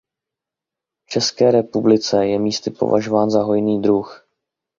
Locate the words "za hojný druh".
3.29-4.27